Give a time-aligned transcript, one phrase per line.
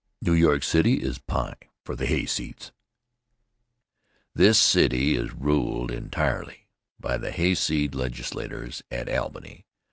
[0.19, 1.53] New York City Is Pie
[1.85, 2.71] for the Hayseeds
[4.33, 6.65] THIS city is ruled entirely
[6.99, 9.67] by the hayseed legislators at Albany.